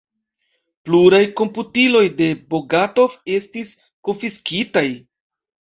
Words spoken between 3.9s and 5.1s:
konfiskitaj.